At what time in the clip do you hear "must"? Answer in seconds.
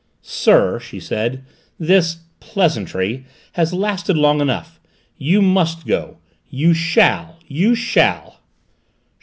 5.43-5.85